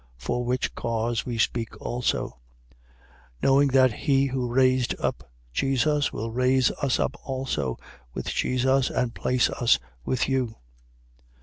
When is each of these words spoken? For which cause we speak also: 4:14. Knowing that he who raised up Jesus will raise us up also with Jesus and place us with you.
For 0.17 0.43
which 0.43 0.73
cause 0.73 1.27
we 1.27 1.37
speak 1.37 1.79
also: 1.79 2.29
4:14. 3.43 3.43
Knowing 3.43 3.67
that 3.67 3.93
he 3.93 4.25
who 4.25 4.51
raised 4.51 4.95
up 4.97 5.29
Jesus 5.53 6.11
will 6.11 6.31
raise 6.31 6.71
us 6.81 6.99
up 6.99 7.13
also 7.23 7.77
with 8.11 8.25
Jesus 8.25 8.89
and 8.89 9.13
place 9.13 9.51
us 9.51 9.77
with 10.03 10.27
you. 10.27 10.55